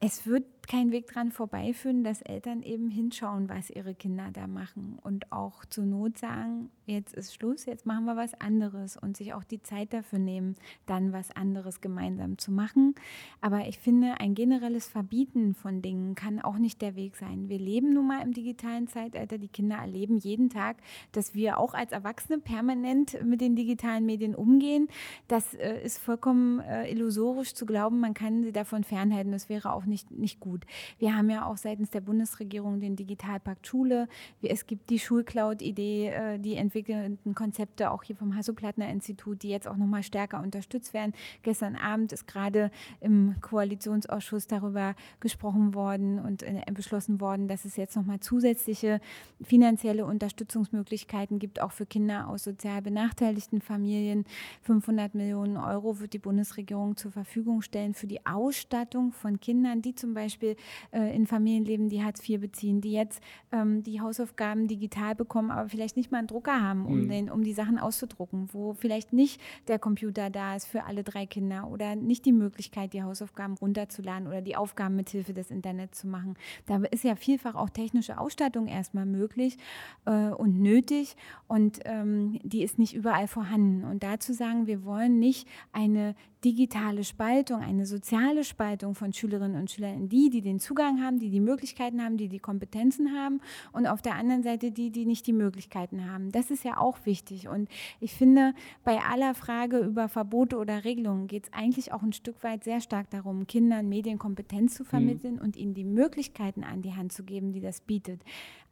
[0.00, 4.98] es wird kein Weg dran vorbeiführen, dass Eltern eben hinschauen, was ihre Kinder da machen
[5.02, 9.34] und auch zur Not sagen, jetzt ist Schluss, jetzt machen wir was anderes und sich
[9.34, 12.94] auch die Zeit dafür nehmen, dann was anderes gemeinsam zu machen.
[13.40, 17.48] Aber ich finde, ein generelles Verbieten von Dingen kann auch nicht der Weg sein.
[17.48, 20.76] Wir leben nun mal im digitalen Zeitalter, die Kinder erleben jeden Tag,
[21.12, 24.88] dass wir auch als Erwachsene permanent mit den digitalen Medien umgehen.
[25.28, 29.32] Das äh, ist vollkommen äh, illusorisch zu glauben, man kann sie davon fernhalten.
[29.32, 30.51] Das wäre auch nicht, nicht gut.
[30.98, 34.08] Wir haben ja auch seitens der Bundesregierung den Digitalpakt Schule.
[34.42, 39.76] Es gibt die Schulcloud-Idee, äh, die entwickelten Konzepte auch hier vom Hasso-Plattner-Institut, die jetzt auch
[39.76, 41.12] nochmal stärker unterstützt werden.
[41.42, 47.76] Gestern Abend ist gerade im Koalitionsausschuss darüber gesprochen worden und äh, beschlossen worden, dass es
[47.76, 49.00] jetzt nochmal zusätzliche
[49.40, 54.24] finanzielle Unterstützungsmöglichkeiten gibt, auch für Kinder aus sozial benachteiligten Familien.
[54.62, 59.94] 500 Millionen Euro wird die Bundesregierung zur Verfügung stellen für die Ausstattung von Kindern, die
[59.94, 64.68] zum Beispiel äh, in Familien leben, die Hartz IV beziehen, die jetzt ähm, die Hausaufgaben
[64.68, 67.08] digital bekommen, aber vielleicht nicht mal einen Drucker haben, um, mhm.
[67.08, 71.26] den, um die Sachen auszudrucken, wo vielleicht nicht der Computer da ist für alle drei
[71.26, 76.00] Kinder oder nicht die Möglichkeit, die Hausaufgaben runterzuladen oder die Aufgaben mit Hilfe des Internets
[76.00, 76.36] zu machen.
[76.66, 79.56] Da ist ja vielfach auch technische Ausstattung erstmal möglich
[80.04, 81.16] äh, und nötig
[81.48, 83.84] und ähm, die ist nicht überall vorhanden.
[83.84, 89.70] Und dazu sagen, wir wollen nicht eine digitale Spaltung, eine soziale Spaltung von Schülerinnen und
[89.70, 93.40] Schülern die, die den Zugang haben, die die Möglichkeiten haben, die die Kompetenzen haben
[93.72, 96.32] und auf der anderen Seite die, die nicht die Möglichkeiten haben.
[96.32, 97.48] Das ist ja auch wichtig.
[97.48, 97.68] Und
[98.00, 102.42] ich finde, bei aller Frage über Verbote oder Regelungen geht es eigentlich auch ein Stück
[102.42, 104.88] weit sehr stark darum, Kindern Medienkompetenz zu mhm.
[104.88, 105.42] vermitteln mhm.
[105.42, 108.22] und ihnen die Möglichkeiten an die Hand zu geben, die das bietet.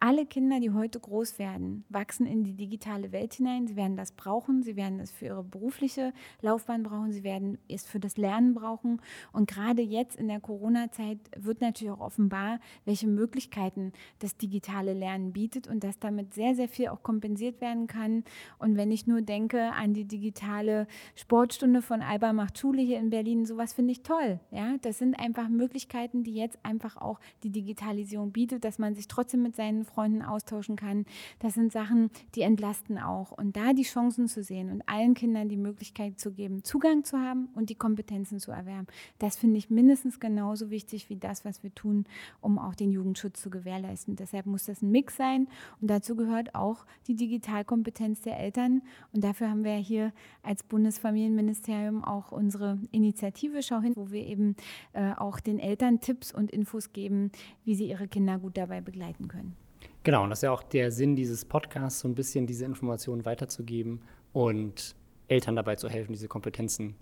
[0.02, 3.66] Alle Kinder, die heute groß werden, wachsen in die digitale Welt hinein.
[3.66, 7.84] Sie werden das brauchen, sie werden es für ihre berufliche Laufbahn brauchen, sie werden es
[7.84, 9.00] für das Lernen brauchen.
[9.32, 15.32] Und gerade jetzt in der Corona-Zeit wird natürlich auch offenbar, welche Möglichkeiten das digitale Lernen
[15.32, 18.24] bietet und dass damit sehr, sehr viel auch kompensiert werden kann.
[18.58, 23.10] Und wenn ich nur denke an die digitale Sportstunde von Alba macht Schule hier in
[23.10, 24.40] Berlin, sowas finde ich toll.
[24.50, 29.08] Ja, das sind einfach Möglichkeiten, die jetzt einfach auch die Digitalisierung bietet, dass man sich
[29.08, 31.04] trotzdem mit seinen Freunden austauschen kann.
[31.38, 33.32] Das sind Sachen, die entlasten auch.
[33.32, 37.18] Und da die Chancen zu sehen und allen Kindern die Möglichkeit zu geben, Zugang zu
[37.18, 38.86] haben und die Kompetenzen zu erwerben,
[39.18, 42.04] das finde ich mindestens genauso wichtig wie das, was wir tun,
[42.40, 44.16] um auch den Jugendschutz zu gewährleisten.
[44.16, 45.48] Deshalb muss das ein Mix sein
[45.80, 48.82] und dazu gehört auch die Digitalkompetenz der Eltern.
[49.12, 54.56] Und dafür haben wir hier als Bundesfamilienministerium auch unsere Initiative Schau hin, wo wir eben
[54.92, 57.30] äh, auch den Eltern Tipps und Infos geben,
[57.64, 59.56] wie sie ihre Kinder gut dabei begleiten können.
[60.02, 63.24] Genau, und das ist ja auch der Sinn dieses Podcasts, so ein bisschen diese Informationen
[63.26, 64.00] weiterzugeben
[64.32, 64.94] und
[65.28, 66.96] Eltern dabei zu helfen, diese Kompetenzen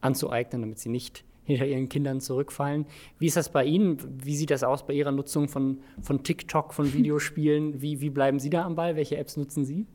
[0.00, 2.86] anzueignen, damit sie nicht hinter ihren Kindern zurückfallen.
[3.18, 3.98] Wie ist das bei Ihnen?
[4.24, 7.80] Wie sieht das aus bei Ihrer Nutzung von, von TikTok, von Videospielen?
[7.80, 8.96] Wie, wie bleiben Sie da am Ball?
[8.96, 9.86] Welche Apps nutzen Sie?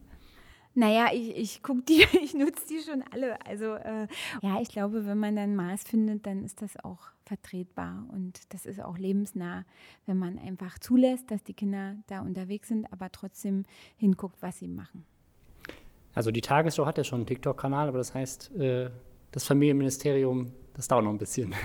[0.78, 3.44] Naja, ich, ich gucke die, ich nutze die schon alle.
[3.46, 4.08] Also äh,
[4.42, 8.66] ja, ich glaube, wenn man dann Maß findet, dann ist das auch vertretbar und das
[8.66, 9.66] ist auch lebensnah,
[10.06, 13.64] wenn man einfach zulässt, dass die Kinder da unterwegs sind, aber trotzdem
[13.98, 15.06] hinguckt, was sie machen.
[16.14, 18.90] Also die Tagesschau hat ja schon einen TikTok-Kanal, aber das heißt, äh,
[19.36, 21.54] das Familienministerium das dauert noch ein bisschen.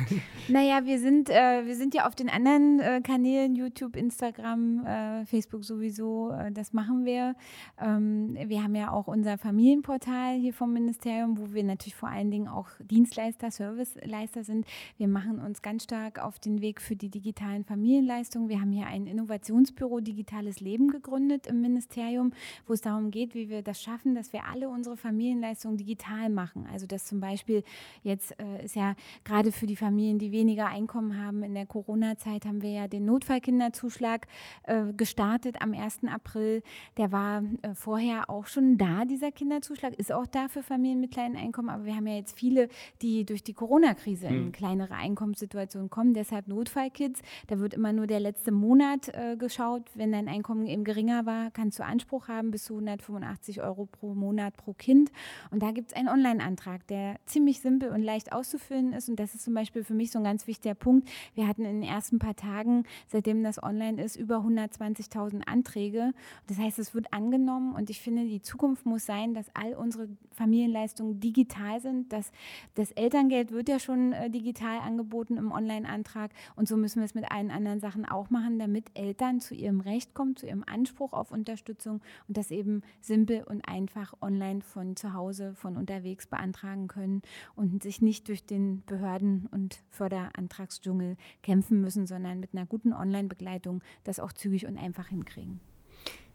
[0.49, 5.27] Naja, wir sind, äh, wir sind ja auf den anderen äh, Kanälen, YouTube, Instagram, äh,
[5.27, 7.35] Facebook sowieso, äh, das machen wir.
[7.81, 12.31] Ähm, wir haben ja auch unser Familienportal hier vom Ministerium, wo wir natürlich vor allen
[12.31, 14.67] Dingen auch Dienstleister, Serviceleister sind.
[14.97, 18.49] Wir machen uns ganz stark auf den Weg für die digitalen Familienleistungen.
[18.49, 22.33] Wir haben hier ein Innovationsbüro Digitales Leben gegründet im Ministerium,
[22.67, 26.67] wo es darum geht, wie wir das schaffen, dass wir alle unsere Familienleistungen digital machen.
[26.73, 27.63] Also dass zum Beispiel
[28.03, 31.43] jetzt äh, ist ja gerade für die Familien, die weniger Einkommen haben.
[31.43, 34.27] In der Corona-Zeit haben wir ja den Notfallkinderzuschlag
[34.65, 36.01] äh, gestartet am 1.
[36.07, 36.63] April.
[36.97, 41.11] Der war äh, vorher auch schon da, dieser Kinderzuschlag, ist auch da für Familien mit
[41.11, 41.69] kleinen Einkommen.
[41.69, 42.69] Aber wir haben ja jetzt viele,
[43.03, 44.53] die durch die Corona-Krise in hm.
[44.53, 46.15] kleinere Einkommenssituationen kommen.
[46.15, 47.23] Deshalb Notfallkids.
[47.47, 49.83] Da wird immer nur der letzte Monat äh, geschaut.
[49.95, 54.15] Wenn dein Einkommen eben geringer war, kannst du Anspruch haben bis zu 185 Euro pro
[54.15, 55.11] Monat pro Kind.
[55.51, 59.09] Und da gibt es einen Online-Antrag, der ziemlich simpel und leicht auszufüllen ist.
[59.09, 61.09] Und das ist zum Beispiel für mich so ein ganz wichtiger Punkt.
[61.35, 66.13] Wir hatten in den ersten paar Tagen, seitdem das online ist, über 120.000 Anträge.
[66.47, 67.75] Das heißt, es wird angenommen.
[67.75, 72.13] Und ich finde, die Zukunft muss sein, dass all unsere Familienleistungen digital sind.
[72.13, 72.33] Das,
[72.75, 76.31] das Elterngeld wird ja schon äh, digital angeboten im Online-Antrag.
[76.57, 79.81] Und so müssen wir es mit allen anderen Sachen auch machen, damit Eltern zu ihrem
[79.81, 84.97] Recht kommen, zu ihrem Anspruch auf Unterstützung und das eben simpel und einfach online von
[84.97, 87.23] zu Hause, von unterwegs beantragen können
[87.57, 93.83] und sich nicht durch den Behörden- und Förderantragsdschungel kämpfen müssen, sondern mit einer guten Online-Begleitung
[94.05, 95.61] das auch zügig und einfach hinkriegen.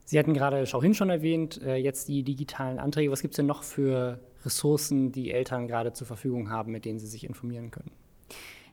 [0.06, 3.12] Sie hatten gerade Schauhin schon erwähnt, äh, jetzt die digitalen Anträge.
[3.12, 7.00] Was gibt es denn noch für Ressourcen, die Eltern gerade zur Verfügung haben, mit denen
[7.00, 7.92] sie sich informieren können?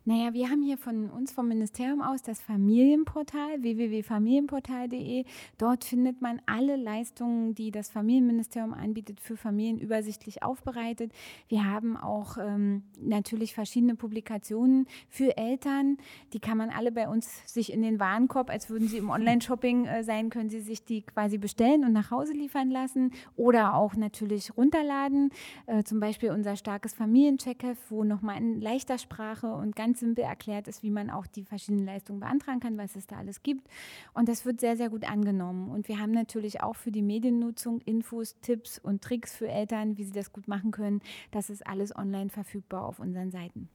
[0.04, 5.24] Naja, wir haben hier von uns vom Ministerium aus das Familienportal www.familienportal.de.
[5.58, 11.12] Dort findet man alle Leistungen, die das Familienministerium anbietet, für Familien übersichtlich aufbereitet.
[11.46, 15.98] Wir haben auch ähm, natürlich verschiedene Publikationen für Eltern.
[16.32, 19.84] Die kann man alle bei uns sich in den Warenkorb, als würden sie im Online-Shopping
[19.84, 23.94] äh, sein, können sie sich die quasi bestellen und nach Hause liefern lassen oder auch
[23.94, 25.30] natürlich runterladen.
[25.66, 30.24] Äh, zum Beispiel unser starkes Familiencheckheft, wo nochmal in leichter Sprache und ganz ganz simpel
[30.24, 33.68] erklärt ist, wie man auch die verschiedenen Leistungen beantragen kann, was es da alles gibt.
[34.14, 35.70] Und das wird sehr, sehr gut angenommen.
[35.70, 40.04] Und wir haben natürlich auch für die Mediennutzung Infos, Tipps und Tricks für Eltern, wie
[40.04, 41.02] sie das gut machen können.
[41.30, 43.68] Das ist alles online verfügbar auf unseren Seiten.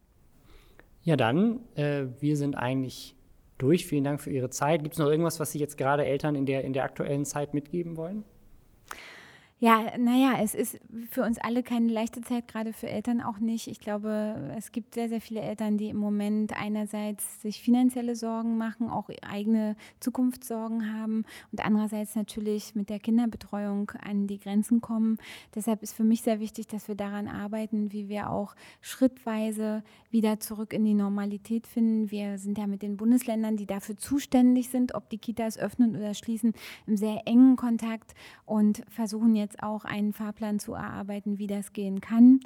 [1.03, 3.15] Ja, dann, äh, wir sind eigentlich
[3.59, 3.85] durch.
[3.85, 4.81] Vielen Dank für Ihre Zeit.
[4.81, 7.53] Gibt es noch irgendwas, was Sie jetzt gerade Eltern in der, in der aktuellen Zeit
[7.53, 8.23] mitgeben wollen?
[9.59, 13.65] Ja, naja, es ist für uns alle keine leichte Zeit, gerade für Eltern auch nicht.
[13.67, 18.59] Ich glaube, es gibt sehr, sehr viele Eltern, die im Moment einerseits sich finanzielle Sorgen
[18.59, 25.17] machen, auch eigene Zukunftssorgen haben und andererseits natürlich mit der Kinderbetreuung an die Grenzen kommen.
[25.55, 30.39] Deshalb ist für mich sehr wichtig, dass wir daran arbeiten, wie wir auch schrittweise wieder
[30.39, 32.11] zurück in die Normalität finden.
[32.11, 36.13] Wir sind ja mit den Bundesländern, die dafür zuständig sind, ob die Kitas öffnen oder
[36.13, 36.53] schließen,
[36.85, 38.13] im sehr engen Kontakt
[38.45, 42.41] und versuchen jetzt jetzt auch einen Fahrplan zu erarbeiten, wie das gehen kann.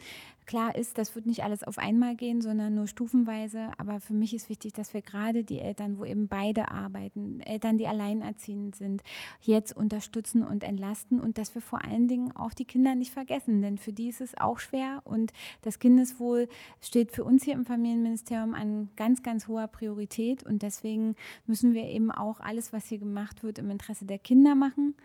[0.46, 3.70] Klar ist, das wird nicht alles auf einmal gehen, sondern nur stufenweise.
[3.78, 7.78] Aber für mich ist wichtig, dass wir gerade die Eltern, wo eben beide arbeiten, Eltern,
[7.78, 9.02] die alleinerziehend sind,
[9.40, 13.62] jetzt unterstützen und entlasten und dass wir vor allen Dingen auch die Kinder nicht vergessen,
[13.62, 16.50] denn für die ist es auch schwer und das Kindeswohl
[16.82, 21.86] steht für uns hier im Familienministerium an ganz, ganz hoher Priorität und deswegen müssen wir
[21.86, 24.96] eben auch alles, was hier gemacht wird, im Interesse der Kinder machen.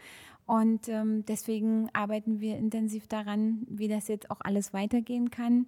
[0.47, 5.67] Und ähm, deswegen arbeiten wir intensiv daran, wie das jetzt auch alles weitergehen kann.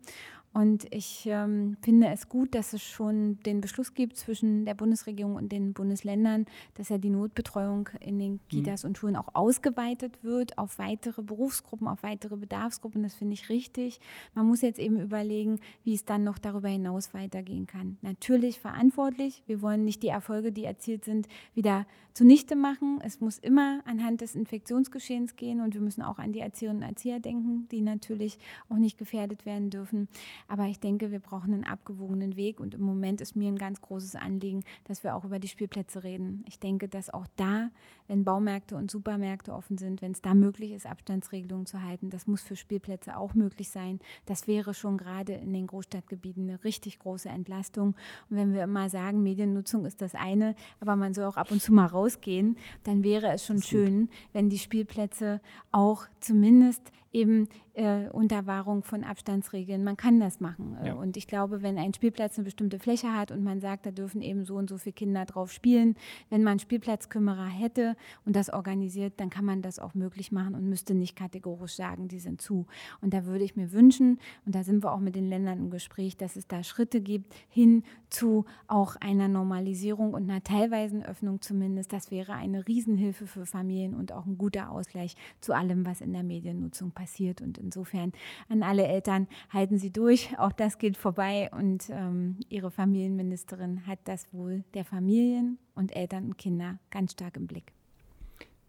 [0.53, 5.37] Und ich ähm, finde es gut, dass es schon den Beschluss gibt zwischen der Bundesregierung
[5.37, 8.41] und den Bundesländern, dass ja die Notbetreuung in den mhm.
[8.49, 8.89] Kitas mhm.
[8.89, 13.03] und Schulen auch ausgeweitet wird auf weitere Berufsgruppen, auf weitere Bedarfsgruppen.
[13.03, 14.01] Das finde ich richtig.
[14.35, 17.99] Man muss jetzt eben überlegen, wie es dann noch darüber hinaus weitergehen kann.
[18.03, 19.43] Natürlich verantwortlich.
[19.47, 21.87] Wir wollen nicht die Erfolge, die erzielt sind, wieder
[22.19, 22.99] zunichte machen.
[23.05, 26.89] Es muss immer anhand des Infektionsgeschehens gehen und wir müssen auch an die Erzieherinnen und
[26.89, 30.09] Erzieher denken, die natürlich auch nicht gefährdet werden dürfen.
[30.47, 33.81] Aber ich denke, wir brauchen einen abgewogenen Weg und im Moment ist mir ein ganz
[33.81, 36.45] großes Anliegen, dass wir auch über die Spielplätze reden.
[36.47, 37.71] Ich denke, dass auch da,
[38.07, 42.27] wenn Baumärkte und Supermärkte offen sind, wenn es da möglich ist, Abstandsregelungen zu halten, das
[42.27, 44.01] muss für Spielplätze auch möglich sein.
[44.27, 47.97] Das wäre schon gerade in den Großstadtgebieten eine richtig große Entlastung.
[48.31, 51.63] Und wenn wir immer sagen, Mediennutzung ist das eine, aber man soll auch ab und
[51.63, 55.41] zu mal rausgehen, dann wäre es schon schön, wenn die Spielplätze
[55.73, 59.85] auch zumindest eben äh, unter Wahrung von Abstandsregeln.
[59.85, 60.77] Man kann das machen.
[60.83, 60.95] Äh, ja.
[60.95, 64.21] Und ich glaube, wenn ein Spielplatz eine bestimmte Fläche hat und man sagt, da dürfen
[64.21, 65.97] eben so und so viele Kinder drauf spielen,
[66.29, 70.69] wenn man Spielplatzkümmerer hätte und das organisiert, dann kann man das auch möglich machen und
[70.69, 72.67] müsste nicht kategorisch sagen, die sind zu.
[73.01, 75.71] Und da würde ich mir wünschen, und da sind wir auch mit den Ländern im
[75.71, 81.41] Gespräch, dass es da Schritte gibt hin zu auch einer Normalisierung und einer teilweisen Öffnung
[81.41, 81.93] zumindest.
[81.93, 86.13] Das wäre eine Riesenhilfe für Familien und auch ein guter Ausgleich zu allem, was in
[86.13, 87.41] der Mediennutzung passiert.
[87.41, 88.13] Und insofern
[88.49, 91.49] an alle Eltern, halten Sie durch, auch das geht vorbei.
[91.53, 97.37] Und ähm, Ihre Familienministerin hat das Wohl der Familien und Eltern und Kinder ganz stark
[97.37, 97.73] im Blick.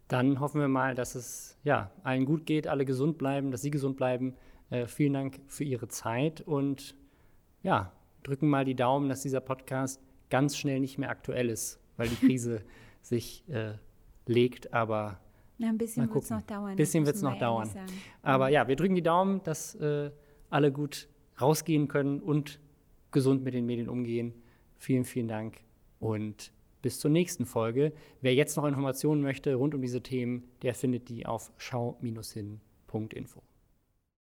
[0.08, 3.72] Dann hoffen wir mal, dass es ja, allen gut geht, alle gesund bleiben, dass Sie
[3.72, 4.36] gesund bleiben.
[4.70, 6.96] Äh, vielen Dank für Ihre Zeit und
[7.64, 7.92] ja,
[8.24, 12.16] drücken mal die Daumen, dass dieser Podcast ganz schnell nicht mehr aktuell ist, weil die
[12.28, 12.62] Krise
[13.02, 13.74] sich äh,
[14.28, 14.74] legt.
[14.74, 15.20] Aber
[15.60, 16.70] na, ein bisschen wird es noch dauern.
[16.72, 17.70] Ein bisschen wird es noch dauern.
[18.22, 20.10] Aber ja, wir drücken die Daumen, dass äh,
[20.50, 22.60] alle gut rausgehen können und
[23.12, 24.34] gesund mit den Medien umgehen.
[24.78, 25.58] Vielen, vielen Dank
[26.00, 27.92] und bis zur nächsten Folge.
[28.22, 33.42] Wer jetzt noch Informationen möchte rund um diese Themen, der findet die auf schau-hin.info.